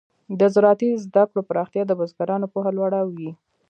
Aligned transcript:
د 0.39 0.41
زراعتي 0.53 0.89
زده 1.05 1.23
کړو 1.29 1.41
پراختیا 1.49 1.83
د 1.87 1.91
بزګرانو 1.99 2.51
پوهه 2.53 2.71
لوړه 2.77 2.99
وي. 3.15 3.31